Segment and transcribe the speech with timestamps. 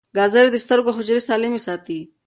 [0.17, 1.99] ګازرې د سترګو حجرې سالمې ساتي.